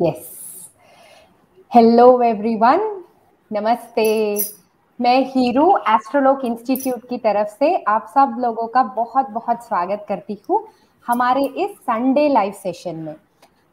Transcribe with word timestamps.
Yes 0.00 0.24
hello 1.72 2.22
everyone 2.22 2.80
नमस्ते. 3.50 4.04
मैं 5.00 5.20
Hiru 5.26 5.76
एस्ट्रोलॉक 5.88 6.44
institute 6.44 7.08
की 7.08 7.18
तरफ़ 7.18 7.48
से 7.48 7.74
आप 7.88 8.06
सब 8.08 8.36
लोगों 8.40 8.66
का 8.66 8.82
बहुत 8.96 9.30
बहुत 9.30 9.64
स्वागत 9.64 10.04
करती 10.08 10.38
हूँ 10.50 10.62
हमारे 11.06 11.44
इस 11.64 11.70
संडे 11.70 12.28
लाइव 12.28 12.52
सेशन 12.52 12.96
में। 12.96 13.14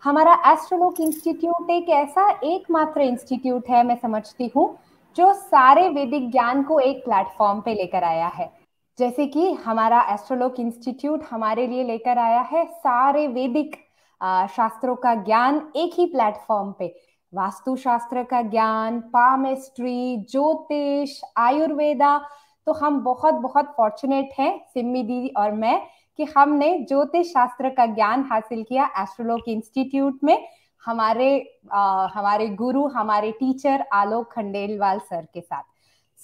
हमारा 0.04 0.38
एस्ट्रोलॉक 0.54 1.02
इंस्टीट्यूट 1.02 1.70
एक 1.70 1.90
ऐसा 1.90 2.30
एकमात्र 2.44 3.02
इंस्टीट्यूट 3.02 3.70
है, 3.70 3.84
मैं 3.84 3.96
समझती 3.96 4.52
हूँ, 4.56 4.78
जो 5.16 5.34
सारे 5.34 5.88
वैदिक 5.90 6.32
ज्ञान 6.32 6.64
को 6.64 6.80
एक 6.80 7.06
प्लेटफॉर्म 7.06 7.62
पे 7.62 7.74
लेकर 7.74 8.04
आया 8.04 8.28
है। 8.28 8.52
जैसे 9.00 9.26
कि 9.28 9.52
हमारा 9.66 10.02
एस्ट्रोलॉक 10.14 10.60
इंस्टीट्यूट 10.60 11.24
हमारे 11.32 11.68
लिए 11.68 11.84
लेकर 11.84 12.18
आया 12.20 12.42
है 12.52 12.66
सारे 12.66 13.28
वैदिक 13.30 13.76
शास्त्रों 14.24 14.96
का 14.96 15.14
ज्ञान 15.16 15.62
एक 15.76 15.94
ही 15.94 16.06
प्लेटफॉर्म 16.06 16.72
पे। 16.80 16.94
वास्तु 17.34 17.76
शास्त्र 17.76 18.24
का 18.24 18.42
ज्ञान 18.42 19.00
पामेस्ट्री 19.00 20.26
ज्योतिष 20.32 21.20
आयुर्वेदा 21.38 22.18
तो 22.68 22.74
हम 22.74 23.00
बहुत 23.04 23.34
बहुत 23.34 23.74
फॉर्चुनेट 23.78 24.30
हैं 24.40 24.66
सिम्मी 24.74 25.04
दीदी 25.04 25.30
और 25.38 25.52
मैं 25.52 25.82
कि 26.18 26.24
हमने 26.38 26.78
ज्योतिष 26.80 27.28
शास्त्र 27.28 27.70
का 27.70 27.86
ज्ञान 27.86 28.24
हासिल 28.32 28.64
किया 28.64 28.90
एस्ट्रोलॉक 29.00 29.48
इंस्टीट्यूट 29.48 30.20
में। 30.24 30.48
हमारे 30.84 31.60
आ, 31.74 32.08
हमारे 32.08 32.48
गुरु 32.50 32.88
हमारे 32.88 33.32
टीचर 33.32 33.84
आलोक 33.94 34.32
खंडेलवाल 34.32 35.00
सर 35.00 35.28
के 35.34 35.42
साथ। 35.42 35.64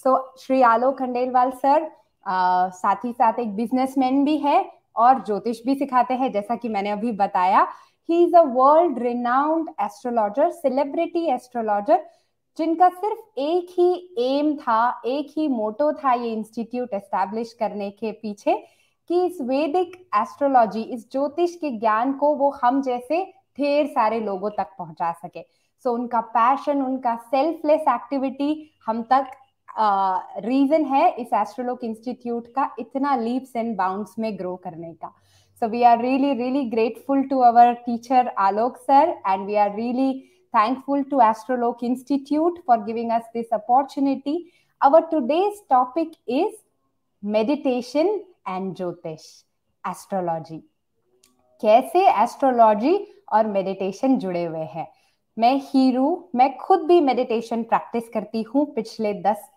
So 0.02 0.10
so, 0.10 0.40
Shri 0.40 0.62
Alok 0.62 0.98
Khandelwal 0.98 1.50
sir 1.50 1.90
आ, 2.26 2.68
साथ 2.68 3.04
ही 3.04 3.12
साथ 3.12 3.38
एक 3.38 3.56
बिजनेसमैन 3.56 4.24
भी 4.24 4.36
है 4.36 4.79
और 5.00 5.24
ज्योतिष 5.24 5.60
भी 5.66 5.74
सिखाते 5.74 6.14
हैं 6.14 6.30
जैसा 6.32 6.56
कि 6.56 6.68
मैंने 6.68 6.90
अभी 6.90 7.12
बताया। 7.14 7.66
He 8.08 8.22
is 8.24 8.36
a 8.36 8.42
world 8.54 8.98
renowned 8.98 9.68
astrologer 9.80 10.50
celebrity 10.52 11.26
astrologer 11.30 12.04
जिनका 12.58 12.88
सिर्फ़ 12.88 13.40
एक 13.40 13.66
ही 13.70 14.38
एम 14.38 14.54
था 14.56 15.00
एक 15.06 15.32
ही 15.36 15.46
मोटो 15.48 15.92
था 15.94 16.12
ये 16.12 16.32
इंस्टीट्यूट 16.32 16.94
एस्टैब्लिश 16.94 17.52
करने 17.52 17.90
के 17.90 18.12
पीछे 18.12 18.56
कि 19.10 19.24
इस 19.26 19.38
वैदिक 19.40 19.94
एस्ट्रोलॉजी 20.16 20.82
इस 20.94 21.10
ज्योतिष 21.12 21.54
के 21.56 21.70
ज्ञान 21.78 22.12
को 22.12 22.34
वो 22.36 22.50
हम 22.62 22.82
जैसे 22.82 23.22
ढेर 23.58 23.86
सारे 23.86 24.20
लोगों 24.20 24.50
तक 24.50 24.74
पहुँचा 24.78 25.12
सके। 25.12 25.42
सो 25.84 25.90
so, 25.90 25.98
उनका 25.98 26.20
पैशन 26.20 26.82
उनका 26.82 27.14
सेल्फलेस 27.30 27.84
एक्टिविटी 27.88 28.50
हम 28.86 29.02
तक 29.02 29.30
रीजन 29.78 30.84
है 30.84 31.10
इस 31.12 31.32
एस्ट्रोलॉक 31.34 31.84
इंस्टीट्यूट 31.84 32.46
का 32.54 32.68
इतना 32.78 33.14
लीप्स 33.16 33.56
एंड 33.56 33.76
बाउंड्स 33.76 34.18
में 34.18 34.38
ग्रो 34.38 34.54
करने 34.64 34.92
का। 34.94 35.12
So 35.62 35.68
we 35.68 35.82
are 35.82 36.00
really 36.02 36.32
really 36.34 36.64
grateful 36.70 37.22
to 37.28 37.38
our 37.48 37.72
teacher 37.86 38.28
Alok 38.38 38.76
sir 38.78 39.14
and 39.26 39.46
we 39.46 39.54
are 39.54 39.74
really 39.76 40.12
thankful 40.54 41.02
to 41.10 41.20
Astrolok 41.20 41.84
institute 41.84 42.58
for 42.66 42.84
giving 42.84 43.10
us 43.12 43.30
this 43.34 43.52
opportunity 43.52 44.36
our 44.80 45.00
today's 45.10 45.62
topic 45.70 46.12
is 46.28 46.54
meditation 47.22 48.08
and 48.48 48.74
jyotish 48.76 49.26
astrology 49.84 50.58
कैसे 51.62 52.06
astrology 52.22 52.96
और 53.32 53.46
meditation 53.46 54.16
जुड़े 54.18 54.44
हुए 54.44 54.64
हैं? 54.72 54.86
मैं 55.36 55.54
हीरू 55.64 56.06
मैं 56.34 56.56
खुद 56.58 56.80
भी 56.86 57.00
meditation 57.00 57.62
practice 57.62 58.08
करती 58.14 58.42
हूँ 58.44 58.64
पिछले 58.74 59.12
दस 59.22 59.48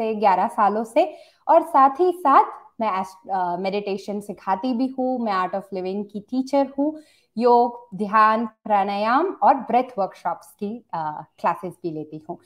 से, 0.00 0.14
ग्यारह 0.14 0.48
सालों 0.48 0.84
से। 0.84 1.12
और 1.46 1.62
साथ 1.62 2.00
ही 2.00 2.12
साथ 2.16 2.58
मैं 2.80 3.58
मेडिटेशन 3.62 4.20
सिखाती 4.20 4.72
भी 4.74 4.86
हूँ। 4.88 5.18
मैं 5.20 5.32
आर्ट 5.32 5.54
ऑफ़ 5.54 5.74
लिविंग 5.74 6.04
की 6.04 6.20
टीचर 6.20 6.72
हूँ। 6.78 6.94
योग, 7.36 7.88
ध्यान, 7.94 8.46
प्राणायाम 8.64 9.26
और 9.42 9.54
ब्रेथ 9.54 9.98
वर्कशॉप्स 9.98 10.50
की 10.52 10.70
क्लासेस 10.94 11.72
भी 11.82 11.90
लेती 11.90 12.20
हूँ। 12.28 12.38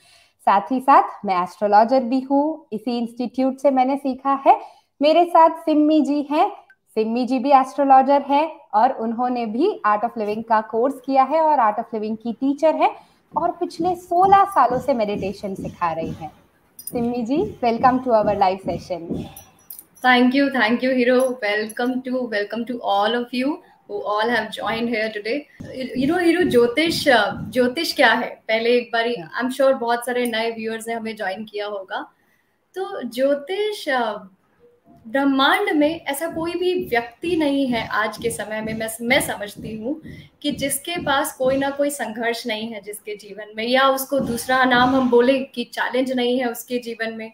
साथ 0.47 0.71
ही 0.71 0.79
साथ 0.79 1.25
मैं 1.25 1.41
एस्ट्रोलॉजर 1.43 2.03
भी 2.03 2.19
हूँ। 2.21 2.67
इसी 2.73 2.97
इंस्टीट्यूट 2.97 3.57
से 3.57 3.71
मैंने 3.71 3.95
सीखा 3.97 4.33
है। 4.47 4.59
मेरे 5.01 5.25
साथ 5.25 5.61
सिम्मी 5.61 6.01
जी 6.01 6.21
हैं। 6.31 6.49
सिम्मी 6.97 7.25
जी 7.25 7.39
भी 7.39 7.51
एस्ट्रोलॉजर 7.51 8.21
है 8.21 8.45
और 8.73 8.91
उन्होंने 8.99 9.45
भी 9.45 9.81
आर्ट 9.85 10.05
ऑफ़ 10.05 10.19
लिविंग 10.19 10.43
का 10.43 10.61
कोर्स 10.61 10.99
किया 11.05 11.23
है 11.23 11.41
और 11.41 11.59
आर्ट 11.59 11.79
ऑफ़ 11.79 11.95
लिविंग 11.95 12.17
की 12.17 12.33
टीचर 12.33 12.75
है। 12.75 12.95
और 13.33 13.51
पिछले 13.51 13.95
16 13.95 14.43
सालों 14.45 14.79
से 14.79 14.93
मेडिटेशन 14.93 15.55
सिखा 15.55 15.91
रही 15.91 16.11
हैं। 16.11 16.31
Simmi 16.85 17.21
ji 17.25 17.35
welcome 17.61 17.97
to 17.99 18.11
our 18.15 18.37
live 18.39 18.57
session 18.65 19.07
Thank 20.03 20.35
you, 20.37 20.49
thank 20.51 20.83
you, 20.85 20.89
Hero. 20.91 21.15
Welcome 21.43 21.93
to 22.03 22.19
welcome 22.33 22.65
to 22.65 22.75
all 22.95 23.15
of 23.19 23.31
you 23.33 23.53
who 23.87 24.01
all 24.11 24.33
have 24.33 24.51
joined 24.57 24.89
here 24.89 25.07
today. 25.15 25.33
You 25.95 26.09
know, 26.11 26.19
Hero, 26.19 26.43
ज्योतिष 26.49 27.03
ज्योतिष 27.55 27.93
क्या 27.95 28.11
है 28.13 28.29
पहले 28.47 28.75
एक 28.77 28.89
बार 28.93 29.05
आई 29.05 29.15
एम 29.43 29.49
श्योर 29.57 29.73
बहुत 29.79 30.05
सारे 30.05 30.25
नए 30.27 30.51
viewers 30.57 30.87
ने 30.87 30.93
हमें 30.93 31.15
ज्वाइन 31.15 31.43
किया 31.45 31.67
होगा 31.67 32.05
तो 32.75 33.01
ज्योतिष 33.09 33.83
ब्रह्मांड 35.05 35.69
में 35.69 36.01
ऐसा 36.01 36.27
कोई 36.27 36.53
भी 36.53 36.73
व्यक्ति 36.85 37.35
नहीं 37.35 37.65
है 37.67 37.85
आज 37.93 38.17
के 38.17 38.29
समय 38.29 38.61
में, 38.61 38.73
मैं 38.73 38.87
मैं 39.01 39.19
समझती 39.21 39.75
हूँ 39.77 40.01
कि 40.41 40.51
जिसके 40.51 40.95
पास 41.03 41.35
कोई 41.37 41.57
ना 41.57 41.69
कोई 41.69 41.89
संघर्ष 41.89 42.45
नहीं 42.47 42.67
है 42.67 42.81
जिसके 42.81 43.15
जीवन 43.15 43.53
में, 43.57 43.63
या 43.63 43.87
उसको 43.89 44.19
दूसरा 44.19 44.63
नाम 44.65 44.95
हम 44.95 45.09
बोले 45.09 45.39
कि 45.45 45.63
चैलेंज 45.63 46.11
नहीं 46.11 46.39
है 46.39 46.51
उसके 46.51 46.79
जीवन 46.79 47.13
में। 47.13 47.31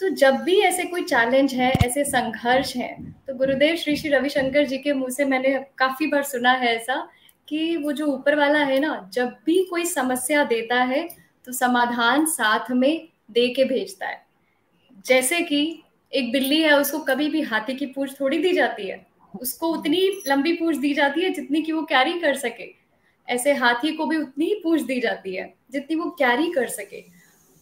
तो 0.00 0.08
जब 0.10 0.36
भी 0.36 0.58
ऐसे 0.60 0.84
कोई 0.84 1.02
चैलेंज 1.02 1.54
है, 1.54 1.70
ऐसे 1.70 2.04
संघर्ष 2.04 2.74
है 2.76 2.94
तो 3.26 3.34
गुरुदेव 3.34 3.76
श्री 3.76 3.96
श्री 3.96 4.10
रविशंकर 4.10 4.64
जी 4.64 4.78
के 4.78 4.92
मुँह 4.92 5.10
से 5.10 5.24
मैंने 5.24 5.54
काफ़ी 5.78 6.06
बार 6.06 6.22
सुना 6.22 6.52
है 6.52 6.74
ऐसा 6.76 6.96
कि 7.48 7.76
वो 7.76 7.92
जो 7.92 8.06
ऊपर 8.06 8.34
वाला 8.34 8.58
है 8.58 8.78
ना, 8.80 9.10
जब 9.12 9.28
भी 9.46 9.62
कोई 9.64 9.84
समस्या 9.86 10.44
देता 10.44 10.82
है 10.82 11.06
तो 11.46 11.52
समाधान 11.52 12.26
साथ 12.26 12.70
में 12.70 13.08
दे 13.30 13.48
के 13.48 13.64
भेजता 13.64 14.06
है। 14.06 14.20
जैसे 15.06 15.40
कि 15.40 15.82
एक 16.12 16.32
बिल्ली 16.32 16.60
है, 16.62 16.78
उसको 16.78 16.98
कभी 16.98 17.28
भी 17.28 17.40
हाथी 17.42 17.74
की 17.74 17.86
पूछ 17.86 18.20
थोड़ी 18.20 18.38
दी 18.38 18.52
जाती 18.52 18.88
है। 18.88 19.06
उसको 19.40 19.68
उतनी 19.68 20.22
लंबी 20.26 20.52
पूछ 20.52 20.76
दी 20.76 20.92
जाती 20.94 21.20
है 21.20 21.30
जितनी 21.30 21.62
कि 21.62 21.72
वो 21.72 21.82
कैरी 21.82 22.18
कर 22.20 22.34
सके। 22.36 22.70
ऐसे 23.28 23.52
हाथी 23.52 23.92
को 23.92 24.06
भी 24.06 24.16
उतनी 24.16 24.46
ही 24.46 24.54
पूछ 24.54 24.82
दी 24.82 25.00
जाती 25.00 25.34
है 25.34 25.52
जितनी 25.72 25.96
वो 25.96 26.10
कैरी 26.10 26.50
कर 26.52 26.68
सके। 26.68 27.00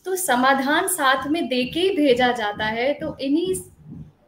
तो 0.06 0.16
समाधान 0.16 0.88
साथ 0.88 1.26
में 1.26 1.46
दे 1.48 1.64
के 1.64 1.80
ही 1.80 1.90
भेजा 1.96 2.32
जाता 2.32 2.66
है 2.66 2.92
तो 2.94 3.16
इन्हीं 3.18 3.54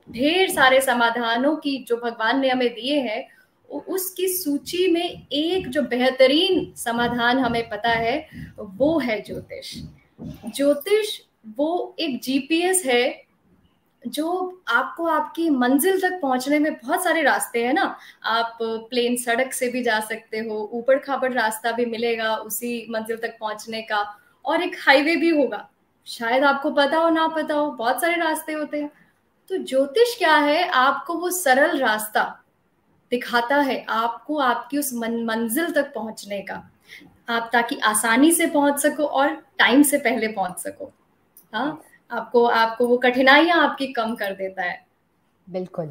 ढेर 0.09 0.51
सारे 0.51 0.81
समाधानों 0.81 1.57
की 1.57 1.77
जो 1.89 1.97
भगवान 1.97 2.41
ने 2.41 2.49
हमें 2.49 2.69
दिए 2.75 3.01
हैं 3.01 3.27
उसकी 3.89 4.27
सूची 4.29 4.87
में 4.89 5.27
एक 5.33 5.69
जो 5.69 5.83
बेहतरीन 5.83 6.73
समाधान 6.77 7.39
हमें 7.39 7.69
पता 7.69 7.91
है, 7.91 8.29
वो 8.59 8.99
है 8.99 9.21
ज्योतिष। 9.23 9.75
ज्योतिष 10.47 11.19
वो 11.57 11.97
एक 11.99 12.21
जीपीएस 12.21 12.85
है 12.87 13.23
जो 14.07 14.63
आपको 14.69 15.07
आपकी 15.07 15.49
मंजिल 15.51 16.01
तक 16.01 16.19
पहुँचने 16.23 16.59
में 16.59 16.73
बहुत 16.75 17.05
सारे 17.05 17.23
रास्ते 17.23 17.65
हैं 17.65 17.73
ना। 17.75 17.85
आप 18.25 18.59
प्लेन 18.63 19.17
सड़क 19.17 19.53
से 19.53 19.69
भी 19.69 19.83
जा 19.83 19.99
सकते 20.01 20.39
हो 20.39 20.59
ऊपर 20.73 20.99
खापड़ 20.99 21.33
रास्ता 21.33 21.73
भी 21.73 21.87
मिलेगा 21.87 22.35
उसी 22.37 22.87
मंजिल 22.91 23.17
तक 23.17 23.37
पहुँचने 23.41 23.83
का 23.83 24.05
और 24.45 24.63
एक 24.63 24.77
हाईवे 24.87 25.17
भी 25.17 25.29
होगा। 25.29 25.69
शायद 26.07 26.45
आपको 26.45 26.71
पता 26.71 26.99
हो 26.99 27.09
ना 27.09 27.27
पता 27.29 27.55
हो 27.55 27.71
बहुत 27.71 28.01
सारे 28.01 28.17
रास्ते 28.17 28.53
होते 28.53 28.81
हैं। 28.81 28.91
तो 29.51 29.59
ज्योतिष 29.59 30.17
क्या 30.19 30.37
है? 30.37 30.69
आपको 30.69 31.15
वो 31.15 31.31
सरल 31.31 31.79
रास्ता 31.79 32.23
दिखाता 33.13 33.57
है 33.57 33.85
आपको 33.89 34.39
आपकी 34.39 34.79
उस 34.79 34.93
मन, 34.95 35.25
मंजिल 35.25 35.71
तक 35.73 35.93
पहुँचने 35.95 36.41
का। 36.41 36.63
आप 37.29 37.49
ताकि 37.53 37.77
आसानी 37.79 38.33
से 38.33 38.47
पहुँच 38.47 38.81
सको 38.81 39.05
और 39.05 39.35
टाइम 39.59 39.83
से 39.83 39.99
पहले 39.99 40.29
पहुँच 40.29 40.59
सको। 40.59 40.93
हाँ? 41.55 41.81
आपको 42.13 42.45
आपको 42.45 42.87
वो 42.87 42.97
कठिनाइयाँ 42.97 43.59
आपकी 43.59 43.87
कम 43.87 44.15
कर 44.15 44.33
देता 44.33 44.63
है। 44.63 44.87
बिल्कुल 45.49 45.87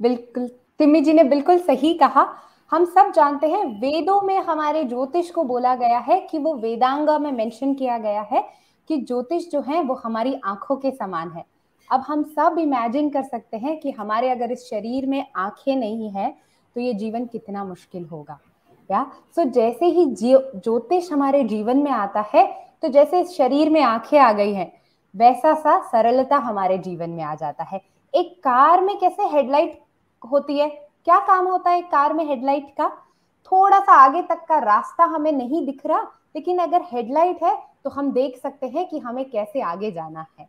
बिल्कुल। 0.00 0.48
तिम्मी 0.78 1.00
जी 1.00 1.12
ने 1.12 1.24
बिल्कुल 1.24 1.58
सही 1.58 1.92
कहा। 1.94 2.26
हम 2.72 2.84
सब 2.84 3.12
जानते 3.12 3.48
हैं 3.48 3.64
वेदों 3.80 4.20
में 4.22 4.38
हमारे 4.38 4.84
ज्योतिष 4.84 5.30
को 5.30 5.42
बोला 5.44 5.74
गया 5.74 5.98
है 5.98 6.20
कि 6.20 6.38
वो 6.38 6.54
वेदांगा 6.54 7.18
में 7.18 7.30
मेंशन 7.32 7.74
किया 7.74 7.98
गया 7.98 8.22
है 8.32 8.42
कि 8.88 8.96
ज्योतिष 8.96 9.50
जो 9.50 9.60
है 9.60 9.82
वो 9.82 9.94
हमारी 9.94 10.34
आँखों 10.44 10.76
के 10.76 10.90
समान 10.90 11.30
है। 11.30 11.44
अब 11.90 12.00
हम 12.00 12.22
सब 12.22 12.56
इमेजिन 12.58 13.10
कर 13.10 13.22
सकते 13.22 13.56
हैं 13.56 13.78
कि 13.80 13.90
हमारे 13.90 14.30
अगर 14.30 14.52
इस 14.52 14.68
शरीर 14.70 15.06
में 15.06 15.24
आँखें 15.36 15.76
नहीं 15.76 16.10
है 16.10 16.34
तो 16.76 16.80
ये 16.80 16.94
जीवन 16.94 17.24
कितना 17.26 17.64
मुश्किल 17.64 18.04
होगा 18.04 18.38
या? 18.90 19.04
सो 19.36 19.42
so, 19.42 19.50
जैसे 19.50 19.86
ही 19.86 20.06
ज्योतिष 20.06 21.12
हमारे 21.12 21.44
जीवन 21.44 21.78
में 21.78 21.90
आता 21.90 22.24
है 22.34 22.46
तो 22.82 22.88
जैसे 22.88 23.20
इस 23.20 23.36
शरीर 23.36 23.70
में 23.70 23.82
आँखें 23.82 24.18
आ 24.18 24.32
गई 24.32 24.52
हैं 24.52 24.72
वैसा 25.14 25.52
सा 25.54 25.78
सरलता 25.82 26.36
हमारे 26.38 26.78
जीवन 26.78 27.10
में 27.10 27.22
आ 27.24 27.34
जाता 27.34 27.64
है। 27.64 27.80
एक 28.14 28.36
कार 28.38 28.80
में 28.80 28.96
कैसे 28.98 29.28
हेडलाइट 29.28 29.80
होती 30.22 30.58
है? 30.58 30.68
क्या 31.04 31.18
काम 31.18 31.48
होता 31.48 31.70
है 31.70 31.82
कार 31.82 32.12
में 32.12 32.24
हेडलाइट 32.24 32.70
का? 32.70 32.88
थोड़ा 33.52 33.78
सा 33.80 33.92
आगे 33.94 34.22
तक 34.22 34.44
का 34.48 34.58
रास्ता 34.58 35.04
हमें 35.06 35.30
नहीं 35.32 35.64
दिख 35.66 35.86
रहा, 35.86 36.00
लेकिन 36.36 36.58
अगर 36.58 36.82
हेडलाइट 36.92 37.42
है 37.42 37.56
तो 37.84 37.90
हम 37.90 38.10
देख 38.12 38.38
सकते 38.38 38.66
हैं 38.66 38.88
कि 38.88 38.98
हमें 38.98 39.24
कैसे 39.30 39.60
आगे 39.62 39.90
जाना 39.92 40.26
है। 40.38 40.48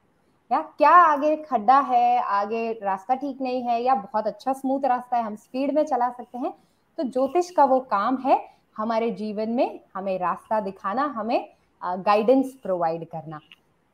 या 0.51 0.61
क्या 0.77 0.91
आगे 0.91 1.35
खड्डा 1.39 1.79
है, 1.79 2.19
आगे 2.19 2.71
रास्ता 2.73 3.15
ठीक 3.15 3.41
नहीं 3.41 3.61
है, 3.63 3.81
या 3.81 3.95
बहुत 3.95 4.27
अच्छा 4.27 4.53
स्मूथ 4.53 4.85
रास्ता 4.85 5.17
है, 5.17 5.23
हम 5.23 5.35
स्पीड 5.35 5.73
में 5.75 5.83
चला 5.85 6.09
सकते 6.09 6.37
हैं। 6.37 6.53
तो 6.97 7.03
ज्योतिष 7.03 7.49
का 7.49 7.65
वो 7.65 7.79
काम 7.81 8.17
है, 8.17 8.39
हमारे 8.77 9.09
जीवन 9.11 9.49
में 9.49 9.79
हमें 9.95 10.17
रास्ता 10.19 10.59
दिखाना, 10.59 11.05
हमें 11.17 11.49
गाइडेंस 11.81 12.53
प्रोवाइड 12.63 13.05
करना। 13.05 13.39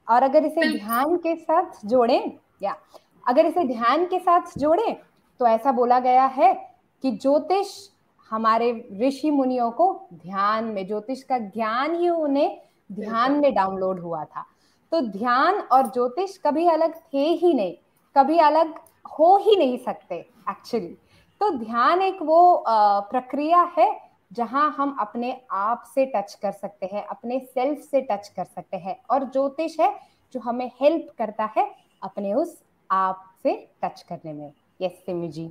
और 0.10 0.24
अगर 0.24 0.46
इसे 0.46 0.78
ध्यान 0.78 1.18
के 1.18 1.36
साथ 1.36 1.86
जोड़ें 1.86 2.32
या 2.64 2.76
अगर 3.28 3.46
इसे 3.46 3.64
ध्यान 3.64 4.06
के 4.06 4.20
साथ 4.20 4.42
जोड़ें 4.58 4.96
तो 5.40 5.48
ऐसा 5.48 5.72
बोला 5.72 6.00
गया 6.00 6.26
है 6.26 6.54
कि 7.02 7.12
ज्योतिष 7.12 7.90
हमारे 8.30 8.90
ऋषि 9.02 9.32
मुनियों 9.32 9.72
को 9.72 10.08
ध्यान 10.14 10.64
में 10.64 10.88
ज्योतिष 10.88 11.24
का 11.24 11.38
ज्ञान 11.38 11.96
ही 11.96 12.10
उन्हें 12.10 12.62
ध्यान 12.92 13.32
में 13.32 13.54
डाउनलोड 13.54 14.00
हुआ 14.00 14.24
था। 14.26 14.46
तो 14.92 15.02
ध्यान 15.02 15.60
और 15.60 15.88
ज्योतिष 15.88 16.38
कभी 16.38 16.68
अलग 16.68 16.96
थे 16.96 17.18
ही 17.18 17.54
नहीं 17.54 17.74
कभी 18.18 18.40
अलग 18.40 18.74
हो 19.20 19.38
ही 19.38 19.56
नहीं 19.56 19.78
सकते 19.78 20.16
एक्चुअली 20.50 20.98
तो 21.40 21.50
ध्यान 21.50 22.02
एक 22.02 22.22
वो 22.22 22.64
प्रक्रिया 23.12 23.74
है 23.78 24.09
जहाँ 24.32 24.76
हम 24.78 24.96
अपने 25.00 25.36
आप 25.52 25.84
से 25.96 26.06
टच 26.06 26.34
कर 26.42 26.52
सकते 26.52 26.90
हैं 26.94 27.06
अपने 27.06 27.40
सेल्फ 27.54 27.80
से 27.82 28.02
टच 28.02 28.28
कर 28.28 28.46
सकते 28.46 28.78
हैं 28.78 28.96
और 29.10 29.24
ज्योतिष 29.24 29.80
है 29.80 29.90
जो 30.34 30.40
हमें 30.40 30.72
हेल्प 30.82 31.08
करता 31.18 31.50
है 31.58 31.70
अपने 32.04 32.34
उस 32.34 32.62
आप 32.90 33.26
से 33.44 33.56
टच 33.84 34.02
करने 34.02 34.34
में। 34.34 34.52
यस 34.82 34.92
सिमी 34.92 35.28
जी। 35.28 35.50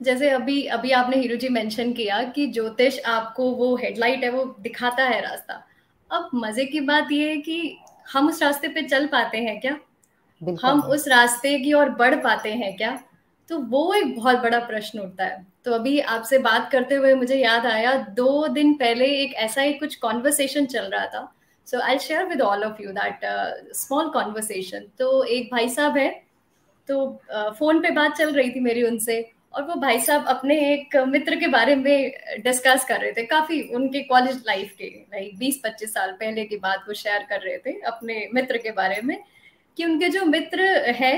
जैसे 0.00 0.30
अभी 0.30 0.62
अभी 0.66 0.90
आपने 0.90 1.16
हीरो 1.16 1.36
जी 1.36 1.48
मेंशन 1.48 1.92
किया 1.92 2.22
कि 2.22 2.46
ज्योतिष 2.46 3.00
आपको 3.06 3.50
वो 3.50 3.74
हेडलाइट 3.76 4.24
है 4.24 4.30
वो 4.30 4.44
दिखाता 4.60 5.04
है 5.04 5.20
रास्ता। 5.20 5.62
अब 6.10 6.30
मज़े 6.34 6.64
की 6.64 6.80
बात 6.80 7.12
ये 7.12 7.28
है 7.30 7.36
कि 7.36 7.76
हम 8.12 8.28
उस 8.28 8.42
रास्ते 8.42 8.68
पे 8.68 8.82
चल 8.82 9.06
पाते 9.06 9.38
हैं 9.38 9.60
क्या? 9.60 9.78
हम 10.62 10.82
उस 10.82 11.08
रास्ते 11.08 11.58
की 11.58 11.72
ओर 11.72 11.88
बढ़ 11.90 12.14
पाते 12.14 12.52
हैं 12.52 12.76
क्या? 12.76 12.98
तो 13.50 13.58
वो 13.58 13.92
एक 13.94 14.14
बहुत 14.16 14.38
बड़ा 14.38 14.58
प्रश्न 14.58 14.98
उठता 15.00 15.24
है। 15.24 15.46
तो 15.64 15.72
अभी 15.72 15.98
आपसे 16.00 16.38
बात 16.38 16.70
करते 16.72 16.94
हुए 16.94 17.14
मुझे 17.14 17.36
याद 17.36 17.66
आया 17.66 17.94
दो 18.16 18.46
दिन 18.48 18.74
पहले 18.74 19.06
एक 19.22 19.34
ऐसा 19.36 19.62
ही 19.62 19.72
कुछ 19.74 19.94
कॉन्वर्सेशन 19.96 20.66
चल 20.66 20.84
रहा 20.84 21.06
था। 21.06 21.32
So 21.66 21.80
I 21.80 21.98
share 21.98 22.26
with 22.26 22.42
all 22.42 22.64
of 22.64 22.82
you 22.82 22.92
that 22.92 23.20
small 23.76 24.10
conversation 24.10 24.86
तो 24.98 25.22
एक 25.24 25.48
भाई 25.52 25.68
साहब 25.68 25.96
है 25.98 26.08
तो 26.88 27.06
फ़ोन 27.32 27.76
uh, 27.76 27.82
पे 27.82 27.90
बात 27.90 28.16
चल 28.16 28.32
रही 28.34 28.50
थी 28.50 28.60
मेरी 28.60 28.82
उनसे 28.82 29.20
और 29.54 29.62
वो 29.62 29.74
भाई 29.80 30.00
साहब 30.00 30.26
अपने 30.28 30.54
एक 30.72 30.96
मित्र 31.08 31.36
के 31.36 31.46
बारे 31.46 31.74
में 31.76 32.12
डिस्कस 32.42 32.84
कर 32.84 33.00
रहे 33.00 33.12
थे। 33.12 33.24
काफ़ी 33.26 33.60
उनके 33.74 34.00
कॉलेज 34.02 34.42
लाइफ 34.46 34.74
के 34.78 34.84
लाइक 34.84 35.38
बीस 35.38 35.60
पच्चीस 35.64 35.92
साल 35.94 36.12
पहले 36.12 36.44
की 36.44 36.56
बात 36.58 36.84
वो 36.88 36.94
शेयर 36.94 37.26
कर 37.30 37.40
रहे 37.40 37.58
थे 37.58 37.80
अपने 37.86 38.28
मित्र 38.34 38.58
के 38.58 38.70
बारे 38.72 39.00
में 39.04 39.18
कि 39.76 39.84
उनके 39.84 40.08
जो 40.08 40.24
मित्र 40.24 40.62
है 40.96 41.12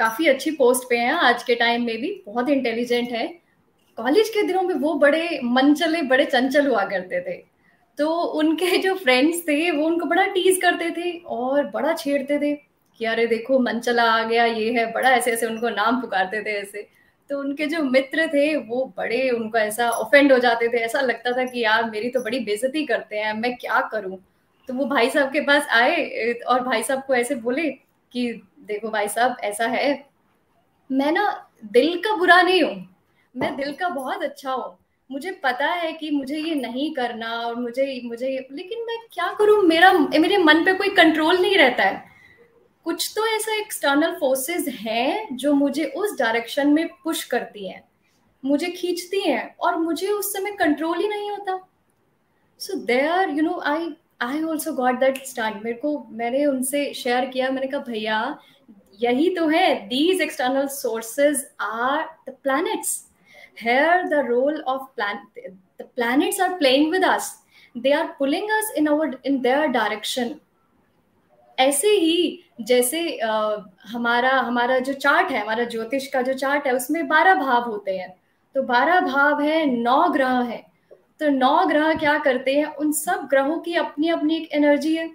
काफ़ी 0.00 0.26
अच्छी 0.26 0.50
पोस्ट 0.50 0.88
पे 0.90 0.96
हैं, 0.96 1.12
आज 1.12 1.42
के 1.42 1.54
टाइम 1.54 1.84
में 1.84 1.96
भी, 1.98 2.22
बहुत 2.26 2.48
इंटेलिजेंट 2.48 3.10
है। 3.10 3.26
कॉलेज 3.96 4.28
के 4.28 4.42
दिनों 4.42 4.62
में 4.62 4.74
वो 4.74 4.94
बड़े 4.94 5.40
मनचले, 5.44 6.02
बड़े 6.02 6.24
चंचल 6.24 6.66
हुआ 6.66 6.84
करते 6.84 7.20
थे। 7.20 7.44
तो 7.98 8.10
उनके 8.10 8.78
जो 8.78 8.94
फ्रेंड्स 8.94 9.40
थे, 9.40 9.70
वो 9.70 9.86
उनको 9.86 10.06
बड़ा 10.06 10.26
टीज 10.26 10.60
करते 10.62 10.90
थे 10.90 11.18
और 11.18 11.66
बड़ा 11.66 11.92
छेड़ते 11.92 12.38
थे 12.38 12.54
कि 12.98 13.04
अरे 13.04 13.26
देखो, 13.26 13.58
मनचला 13.58 14.02
आ 14.02 14.22
गया, 14.24 14.44
ये 14.44 14.72
है, 14.72 14.92
बड़ा 14.92 15.10
ऐसे 15.10 15.32
ऐसे 15.32 15.46
उनको 15.46 15.68
नाम 15.68 16.00
पुकारते 16.00 16.42
थे 16.42 16.50
ऐसे। 16.50 16.88
तो 17.30 17.40
उनके 17.40 17.66
जो 17.66 17.82
मित्र 17.82 18.26
थे, 18.26 18.56
वो 18.56 18.94
बड़े 18.96 19.30
उनको 19.30 19.58
ऐसा 19.58 19.90
ऑफेंड 19.90 20.32
हो 20.32 20.38
जाते 20.38 20.68
थे। 20.68 20.78
ऐसा 20.78 21.00
लगता 21.00 21.32
था 21.32 21.44
कि 21.44 21.60
यार, 21.60 21.90
मेरी 21.90 22.10
तो 22.10 22.20
बड़ी 22.20 22.40
बेजती 22.40 22.86
करते 22.86 23.16
हैं, 23.16 23.34
मैं 23.34 23.56
क्या 23.56 23.88
करूँ? 23.92 24.18
तो 24.68 24.74
वो 24.74 24.84
भाई 24.84 25.10
साहब 25.10 25.32
के 25.32 25.40
पास 25.40 25.66
आए 25.68 26.32
और 26.32 26.60
भाई 26.60 26.82
साहब 26.82 27.02
को 27.06 27.14
ऐसे 27.14 27.34
बोले 27.34 27.89
कि 28.12 28.42
देखो 28.58 28.90
भाई 28.90 29.08
साहब, 29.08 29.36
ऐसा 29.40 29.66
है। 29.66 30.06
मैं 30.92 31.12
ना 31.12 31.50
दिल 31.64 31.98
का 31.98 32.16
बुरा 32.16 32.42
नहीं 32.42 32.62
हूँ। 32.62 32.96
मैं 33.36 33.56
दिल 33.56 33.72
का 33.72 33.88
बहुत 33.88 34.22
अच्छा 34.22 34.52
हूँ। 34.52 34.78
मुझे 35.10 35.30
पता 35.30 35.66
है 35.66 35.92
कि 35.92 36.10
मुझे 36.10 36.38
ये 36.38 36.54
नहीं 36.54 36.94
करना 36.94 37.30
और 37.30 37.54
मुझे 37.54 38.02
मुझे 38.04 38.48
लेकिन 38.52 38.84
मैं 38.84 38.98
क्या 39.12 39.32
करूँ? 39.38 39.62
मेरा, 39.62 39.92
मेरे 39.92 40.38
मन 40.38 40.64
पे 40.64 40.72
कोई 40.74 40.88
कंट्रोल 40.88 41.38
नहीं 41.38 41.56
रहता 41.56 41.82
है। 41.82 42.04
कुछ 42.84 43.12
तो 43.16 43.26
ऐसा 43.26 43.54
एक्सटर्नल 43.54 44.16
फोर्सेस 44.20 44.68
हैं 44.68 45.36
जो 45.36 45.54
मुझे 45.54 45.84
उस 45.84 46.18
डायरेक्शन 46.18 46.68
में 46.68 46.88
पुश 47.04 47.24
करती 47.24 47.68
हैं। 47.68 47.88
मुझे 48.44 48.66
खींचती 48.66 49.20
हैं 49.20 49.56
और 49.60 49.76
मुझे 49.76 50.08
उस 50.08 50.32
समय 50.32 50.50
कंट्रोल 50.50 50.98
ही 50.98 51.08
नहीं 51.08 51.30
होता। 51.30 51.68
So 52.58 52.74
there 52.74 53.30
you 53.30 53.42
know 53.42 53.60
I 53.66 53.90
I 54.22 54.42
also 54.42 54.72
got 54.72 54.98
that 55.00 55.24
stand 55.24 55.62
मेरे 55.64 55.78
को 55.78 56.06
मैंने 56.10 56.44
उनसे 56.46 56.94
शेयर 56.94 57.24
किया 57.24 57.50
मैंने 57.50 57.66
कहा 57.66 57.80
भैया 57.80 58.38
यही 59.00 59.34
तो 59.36 59.48
है 59.48 59.74
these 59.88 60.20
external 60.20 60.66
sources 60.66 61.46
are 61.60 62.02
the 62.28 62.34
planets 62.42 63.06
here 63.62 64.02
the 64.08 64.12
role 64.12 64.60
of 64.60 64.82
plan 64.96 65.26
the 65.80 65.82
planets 65.82 66.40
are 66.40 66.58
playing 66.58 66.90
with 66.90 67.04
us 67.04 67.44
they 67.78 67.92
are 67.92 68.06
pulling 68.18 68.50
us 68.50 68.72
in 68.76 68.86
our 68.86 69.18
in 69.24 69.40
their 69.40 69.66
direction 69.66 70.34
ऐसे 71.58 71.88
ही 71.88 72.44
जैसे 72.60 73.18
आ, 73.18 73.56
हमारा 73.86 74.30
हमारा 74.30 74.78
जो 74.78 74.92
चार्ट 74.92 75.30
है 75.30 75.42
हमारा 75.42 75.64
ज्योतिष 75.64 76.06
का 76.06 76.22
जो 76.22 76.34
चार्ट 76.34 76.66
है 76.66 76.72
उसमें 76.72 77.08
बारह 77.08 77.34
भाव 77.34 77.62
होते 77.62 77.96
हैं। 77.98 78.14
तो 78.54 78.62
बारह 78.62 79.00
भाव 79.00 79.40
है 79.40 79.64
नौ 79.66 80.08
ग्रह 80.08 80.40
है। 80.40 80.69
तो 81.20 81.28
नौ 81.28 81.66
ग्रह 81.66 81.94
क्या 81.94 82.18
करते 82.18 82.54
हैं? 82.54 82.64
उन 82.64 82.92
सब 82.92 83.28
ग्रहों 83.30 83.58
की 83.58 83.74
अपनी 83.74 84.08
अपनी 84.08 84.36
एक 84.36 84.52
एनर्जी 84.52 84.96
है। 84.96 85.08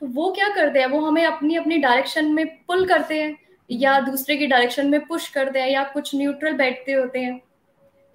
तो 0.00 0.06
वो 0.06 0.32
क्या 0.32 0.48
करते 0.48 0.78
हैं? 0.78 0.86
वो 0.86 1.00
हमें 1.00 1.24
अपनी 1.24 1.54
अपनी 1.56 1.78
डायरेक्शन 1.78 2.24
में 2.24 2.46
पुल 2.46 2.86
करते 2.86 3.22
हैं 3.22 3.38
या 3.70 4.00
दूसरे 4.00 4.36
की 4.36 4.46
डायरेक्शन 4.46 4.86
में 4.86 5.06
पुश 5.06 5.28
करते 5.28 5.58
हैं 5.58 5.70
या 5.70 5.84
कुछ 5.84 6.14
न्यूट्रल 6.14 6.52
बैठते 6.52 6.92
होते 6.92 7.18
हैं। 7.18 7.40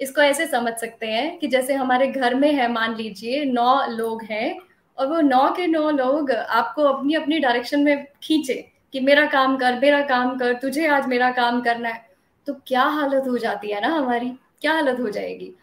इसको 0.02 0.22
ऐसे 0.22 0.48
समझ 0.48 0.74
सकते 0.74 1.08
हैं 1.08 1.40
कि 1.40 1.48
जैसे 1.48 1.74
हमारे 1.74 2.08
घर 2.08 2.36
में 2.36 2.54
है, 2.54 2.72
मान 2.72 2.96
लीजिए, 2.96 3.46
नौ 3.46 3.86
लोग 3.88 4.24
हैं 4.24 4.60
और 4.98 5.08
वो 5.08 5.22
नौ 5.22 5.54
के 5.58 5.68
नौ 5.68 5.90
लोग 5.90 6.32
आपको 6.32 6.82
अपनी 6.82 7.14
अपनी 7.14 7.40
डायरेक्शन 7.40 7.80
में 7.80 8.06
खींचे 8.24 8.72
कि 8.94 9.00
मेरा 9.00 9.26
काम 9.26 9.58
कर, 9.58 9.80
मेरा 9.80 10.02
काम 10.02 10.38
कर, 10.38 10.54
तुझे 10.54 10.88
आज 10.88 11.08
मेरा 11.08 11.32
काम 11.32 11.62
करना 11.62 11.90
है। 11.90 12.06
तो 12.48 12.54
क्या 12.54 12.84
हालत 12.84 13.24
हो 13.28 13.38
जाती 13.38 13.72
है 13.72 13.82
ना 13.82 13.88
हमारी? 13.88 14.30
क्या 14.62 14.74
हालत 14.74 15.00
हो 15.00 15.10
जाएगी? 15.10 15.54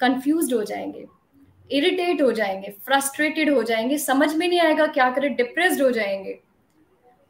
कंफ्यूज 0.00 0.54
हो 0.54 0.62
जाएँगे। 0.62 1.15
इरिटेट 1.70 2.22
हो 2.22 2.32
जाएँगे 2.32 2.70
फ्रस्ट्रेटेड 2.86 3.50
हो 3.50 3.62
जाएँगे 3.62 3.98
समझ 3.98 4.34
में 4.34 4.48
नहीं 4.48 4.60
आएगा 4.60 4.86
क्या 4.86 5.10
करें 5.10 5.34
डिप्रेस्ड 5.36 5.82
हो 5.82 5.90
जाएँगे 5.90 6.38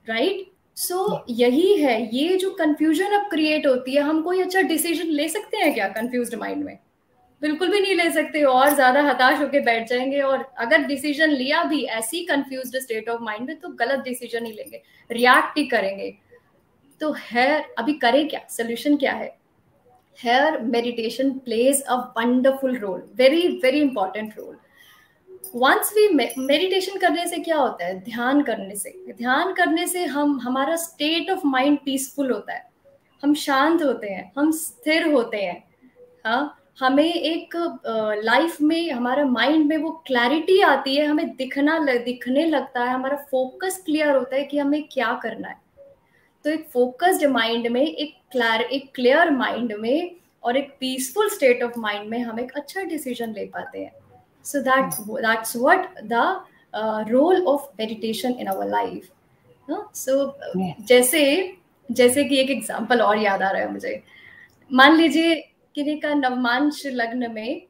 राइट 0.09 0.33
right? 0.33 0.45
सो 0.77 1.09
so, 1.09 1.25
यही 1.31 1.77
है 1.77 2.17
ये 2.17 2.37
जो 2.37 2.51
कंफ्यूजन 2.51 3.13
अब 3.13 3.29
क्रिएट 3.31 3.67
होती 3.67 3.95
है 3.95 4.03
हम 4.03 4.21
कोई 4.23 4.41
अच्छा 4.43 4.61
डिसीज़न 4.63 5.07
ले 5.07 5.29
सकते 5.29 5.57
हैं 5.57 5.73
क्या 5.75 5.89
कंफ्यूज 5.89 6.35
माइंड 6.35 6.65
में? 6.65 6.79
बिल्कुल 7.43 7.69
भी 7.69 7.81
नहीं 7.81 7.95
ले 7.95 8.11
सकते 8.11 8.43
और 8.43 8.75
ज़्यादा 8.75 9.03
हताश 9.03 9.41
होकर 9.41 9.61
बैठ 9.61 9.89
जाएँगे 9.89 10.21
और 10.21 10.43
अगर 10.59 10.83
डिसीज़न 10.83 11.31
लिया 11.31 11.63
भी 11.65 11.83
ऐसी 11.85 12.25
कंफ्यूज 12.25 12.77
स्टेट 12.77 13.09
ऑफ़ 13.09 13.23
माइंड 13.23 13.47
में 13.47 13.57
तो 13.57 13.69
गलत 13.69 13.99
डिसीज़न 13.99 14.47
ही 14.47 14.53
लेंगे 14.53 14.83
रिएक्ट 15.11 15.59
ही 15.59 15.67
करेंगे। 15.67 16.15
तो 17.01 17.15
है 17.31 17.63
अभी 17.79 17.93
करें 17.93 18.29
क्या? 18.29 18.41
सोल्यूशन 18.51 18.97
क्या 18.97 19.13
है? 19.13 19.37
Here 20.19 20.61
meditation 20.61 21.31
plays 21.39 21.83
a 21.83 21.95
wonderful 22.19 22.77
role 22.79 23.03
very 23.17 23.47
very 23.65 23.81
important 23.81 24.35
role 24.39 24.57
once 25.57 25.93
we 25.97 26.09
meditation 26.39 26.99
करने 26.99 27.27
से 27.27 27.37
क्या 27.39 27.57
होता 27.57 27.87
है? 27.87 27.99
ध्यान 28.05 28.43
करने 28.43 28.75
से। 28.77 28.91
ध्यान 29.13 29.53
करने 29.55 29.87
से 29.87 30.05
हम, 30.05 30.39
हमारा 30.41 30.77
स्टेट 30.77 31.31
ऑफ़ 31.31 31.47
माइंड 31.47 31.79
पीसफुल 31.85 32.31
होता 32.31 32.53
है। 32.53 32.65
हम 33.23 33.35
शांत 33.35 33.83
होते 33.83 34.09
हैं, 34.09 34.33
हम 34.39 34.51
स्थिर 34.53 35.07
होते 35.07 35.37
हैं। 35.37 35.63
हाँ 36.27 36.63
हमें 36.81 37.05
एक 37.05 37.57
लाइफ 38.25 38.61
में, 38.61 38.91
हमारा 38.91 39.25
माइंड 39.25 39.67
में 39.67 39.77
वो 39.77 39.91
क्लैरिटी 40.07 40.61
आती 40.63 40.97
है, 40.97 41.07
हमें 41.07 41.37
दिखना 41.37 41.79
दिखने 41.79 42.47
लगता 42.47 42.83
है, 42.85 42.95
हमारा 42.95 43.17
फोकस 43.31 43.83
क्लियर 43.85 44.11
होता 44.11 44.37
है 44.37 44.45
कि 44.45 44.59
हमें 44.59 44.83
क्या 44.83 45.13
करना 45.23 45.49
है। 45.49 45.57
तो 46.47 46.51
एक 46.51 46.67
फोकस्ड 46.73 47.25
माइंड 47.27 47.67
में 47.67 47.81
एक 47.83 48.13
क्लैर 48.33 48.61
एक 48.63 48.85
क्लियर 48.95 49.31
माइंड 49.31 49.73
में 49.79 50.11
और 50.43 50.57
एक 50.57 50.69
पीसफुल 50.81 51.29
स्टेट 51.29 51.63
ऑफ़ 51.63 51.79
माइंड 51.79 52.09
में 52.11 52.19
हम 52.19 52.39
एक 52.41 52.53
अच्छा 52.57 52.83
डिसीज़न 52.83 53.33
ले 53.35 53.45
पाते 53.47 53.79
हैं। 53.79 53.93
So 54.45 54.61
that 54.63 54.93
that's 55.01 55.57
what 55.57 55.99
the 56.03 57.09
role 57.11 57.43
of 57.47 57.63
meditation 57.79 58.33
in 58.33 58.49
our 58.49 58.69
life 58.69 59.09
so 59.95 60.39
जैसे 60.89 61.23
जैसे 61.89 62.25
कि 62.25 62.39
एक 62.41 62.51
एग्जांपल 62.51 63.01
और 63.03 63.19
याद 63.19 63.43
आ 63.43 63.51
रहा 63.51 63.63
है 63.63 63.73
मुझे। 63.73 64.03
मान 64.71 64.97
लीजिए 64.97 65.35
किन्हीं 65.75 66.01
का 66.01 66.15
नवमांश 66.15 66.83
लग्न 66.87 67.33
में 67.33 67.61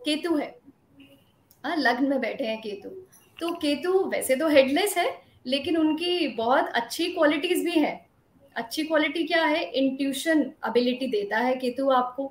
केतु 0.00 0.36
है। 0.36 0.54
हाँ 1.64 1.76
लग्न 1.76 2.06
में 2.06 2.20
बैठे 2.20 2.44
हैं 2.44 2.60
केतु। 2.62 2.88
तो 3.38 3.54
केतु 3.56 3.98
वैसे 4.08 4.36
तो 4.36 4.48
हेडलेस 4.48 4.96
है 4.98 5.08
लेकिन 5.46 5.76
उनकी 5.76 6.26
बहुत 6.36 6.72
अच्छी 6.74 7.06
क्वालिटीज 7.12 7.64
भी 7.64 7.78
हैं। 7.78 8.03
अच्छी 8.56 8.82
क्वालिटी 8.82 9.22
क्या 9.24 9.44
है? 9.44 9.62
इंट्यूशन 9.72 10.40
एबिलिटी 10.66 11.06
देता 11.08 11.38
है 11.38 11.54
केतु 11.56 11.88
आपको। 11.90 12.26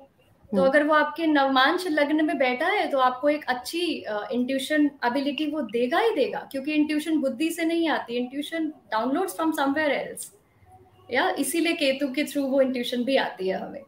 तो 0.52 0.56
हम्म। 0.56 0.68
अगर 0.68 0.82
वो 0.82 0.94
आपके 0.94 1.26
नवमांश 1.26 1.86
लग्न 1.88 2.24
में 2.24 2.36
बैठा 2.38 2.66
है 2.68 2.86
तो 2.90 2.98
आपको 2.98 3.28
एक 3.28 3.44
अच्छी 3.48 3.80
इंट्यूशन 4.32 4.90
एबिलिटी 5.04 5.46
वो 5.46 5.62
देगा 5.62 5.98
ही 5.98 6.14
देगा 6.14 6.46
क्योंकि 6.52 6.72
इंट्यूशन 6.72 7.18
बुद्धि 7.20 7.50
से 7.50 7.64
नहीं 7.64 7.88
आती। 7.88 8.16
Intuition 8.16 8.68
download 8.92 9.30
from 9.30 9.52
somewhere 9.52 9.90
else 9.90 10.30
या 11.08 11.28
इसीलिए 11.38 11.72
केतु 11.74 12.08
के 12.12 12.24
थ्रू 12.24 12.42
वो 12.44 12.60
इंट्यूशन 12.60 13.04
भी 13.04 13.16
आती 13.16 13.48
है 13.48 13.58
हमें। 13.58 13.82